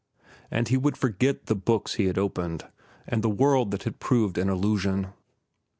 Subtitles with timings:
[0.49, 2.65] And he would forget the books he had opened
[3.05, 5.09] and the world that had proved an illusion.